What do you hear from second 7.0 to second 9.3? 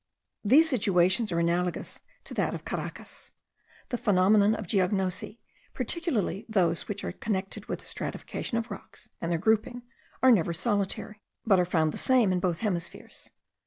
are connected with the stratification of rocks,